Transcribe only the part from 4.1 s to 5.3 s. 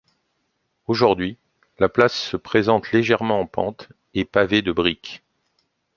et pavée de briques.